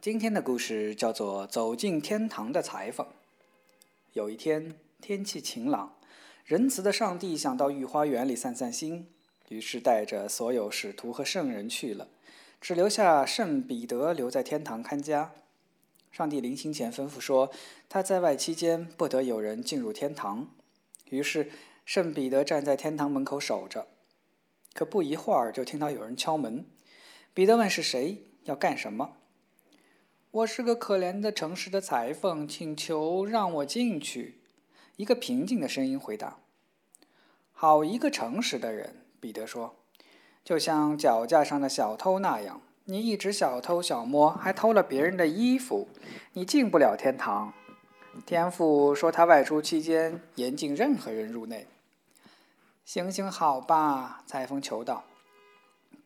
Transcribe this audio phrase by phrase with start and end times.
[0.00, 3.04] 今天的故事叫做《走进天堂的裁缝》。
[4.12, 5.96] 有一天，天气晴朗，
[6.44, 9.08] 仁慈的上帝想到御花园里散散心，
[9.48, 12.06] 于是带着所有使徒和圣人去了，
[12.60, 15.32] 只留下圣彼得留在天堂看家。
[16.12, 17.50] 上帝临行前吩咐说，
[17.88, 20.48] 他在外期间不得有人进入天堂。
[21.10, 21.50] 于是，
[21.84, 23.88] 圣彼得站在天堂门口守着。
[24.74, 26.64] 可不一会儿，就听到有人敲门。
[27.34, 29.16] 彼得问是谁，要干什么？
[30.30, 34.38] 我是个可怜的诚实的裁缝，请求让我进去。
[34.96, 36.36] 一个平静的声音回答
[37.50, 39.76] ：“好一个诚实的人。”彼得说
[40.44, 45.88] ：“就像脚架上的小偷那样，你一直小偷小摸，还偷了别人的衣服，
[46.34, 47.54] 你进不了天堂。
[48.26, 51.66] 天父说他外出期间严禁任何人入内。”
[52.84, 55.04] 行行好吧，裁缝求道。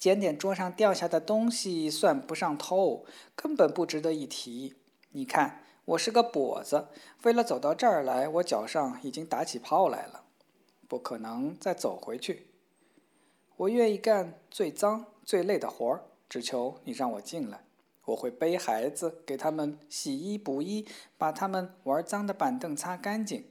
[0.00, 3.04] 捡点桌上掉下的东西算不上偷，
[3.36, 4.76] 根本不值得一提。
[5.10, 6.88] 你看，我是个跛子，
[7.24, 10.24] 为了走到这儿来，我脚上已经打起泡来了，
[10.88, 12.46] 不可能再走回去。
[13.58, 17.64] 我愿意干最脏、最累的活儿，只求你让我进来。
[18.06, 23.44] 我会背孩子，给他们洗衣补衣，把他们玩脏的板凳擦干净。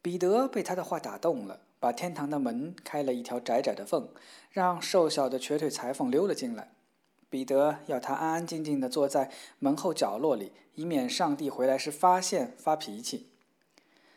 [0.00, 1.62] 彼得被他的话打动了。
[1.80, 4.08] 把天堂的门开了一条窄窄的缝，
[4.50, 6.72] 让瘦小的瘸腿裁缝溜了进来。
[7.30, 13.28] 彼得要他安安静静地坐在门后角落里，以免上帝回来时发现发脾气。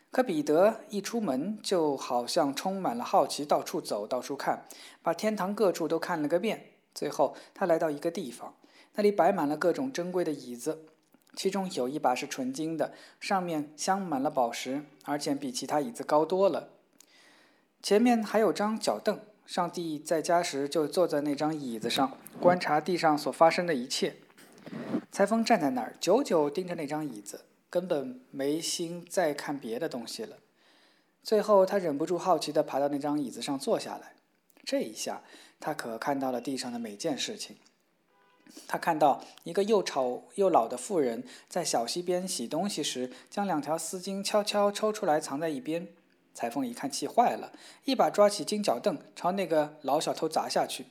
[0.09, 4.65] 可彼得一出门，就好像充满了好奇，到处走，到处看，
[5.01, 6.71] 把天堂各处都看了个遍。
[6.93, 8.55] 最后，他来到一个地方，
[8.95, 10.85] 那里摆满了各种珍贵的椅子，
[11.35, 16.69] 其中有一把是纯金的，上面镶满了宝石，而且比其他椅子高多了。
[17.81, 24.17] 前面还有张脚凳，上帝在家时就坐在那张椅子上，观察地上所发生的一切。
[25.11, 30.37] 裁缝站在那儿，久久盯着那张椅子，根本没心再看别的东西了。
[31.23, 34.13] 最后，他忍不住好奇地爬到那张椅子上坐下来。
[34.63, 35.23] 这一下，
[35.59, 37.57] 他可看到了地上的每件事情。
[38.67, 45.87] 他看到一个又丑又老的妇人在小溪边洗东西时，将两条丝巾悄悄抽出来藏在一边。
[46.33, 47.51] 裁缝一看，气坏了，
[47.85, 50.85] 一把抓起金脚凳，朝那个老小偷砸下去。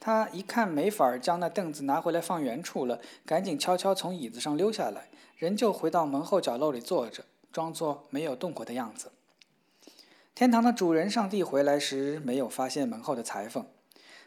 [0.00, 9.10] 他一看没法将那凳子拿回来放原处了，赶紧悄悄从椅子上溜下来，仍旧回到门后角落里坐着，装作没有动过的样子。
[10.34, 13.66] 天堂的主人上帝回来时，没有发现门后的裁缝，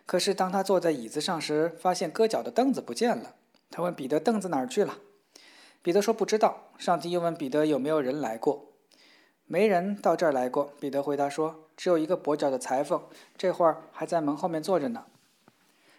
[0.05, 3.35] 可是当他坐在椅子上时，发现搁脚的凳子不见了。
[3.69, 4.97] 他问彼得：“凳子哪儿去了？”
[5.81, 8.65] 彼得说：“不知道。”上帝又问彼得：“有没有人来过？”
[9.51, 13.03] 没人到这儿来过，彼得回答说：“只有一个跛脚的裁缝，
[13.37, 15.07] 这会儿还在门后面坐着呢。”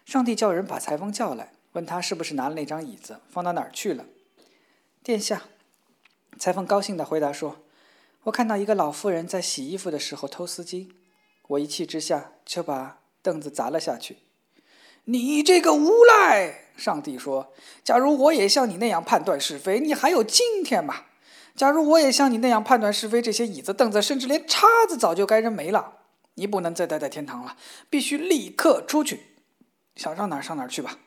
[0.05, 4.05] 上帝叫人把裁缝叫来，问他是不是拿了那张椅子，放到哪儿去了。
[5.03, 5.43] 殿下，
[6.39, 7.57] 裁缝高兴地回答说
[8.25, 10.89] ：“我看到一个老妇人在洗衣服的时候偷丝巾，
[11.49, 14.17] 我一气之下就把凳子砸了下去。”
[15.05, 16.71] 你这个无赖！
[16.75, 17.53] 上帝说
[17.85, 21.03] ：“假如我也像你那样判断是非，你还有今天吗？”
[21.55, 25.99] 假如我也像你那样判断是非，这些椅子、凳子，甚至连叉子，早就该扔没了。
[26.35, 27.55] 你不能再待在天堂了，
[27.89, 29.27] 必须立刻出去。
[29.95, 30.97] 想上哪儿上哪儿去吧，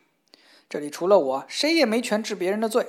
[0.69, 2.87] 这里除了我，谁也没权治别人的罪。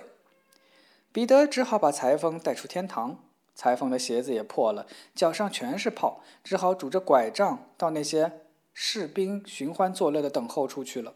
[1.11, 3.19] 彼得只好把裁缝带出天堂。
[3.55, 4.85] 裁缝的鞋子也破了，
[5.15, 8.41] 脚上全是泡，只好拄着拐杖到那些
[8.71, 11.15] 士兵寻欢作乐的等候处去了。